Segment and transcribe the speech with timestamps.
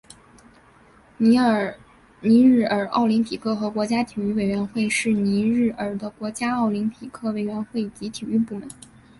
[1.17, 1.35] 尼
[2.33, 8.67] 日尔奥林匹克和国家体育委员会是尼日尔的国家奥林匹克委员会及体育部门。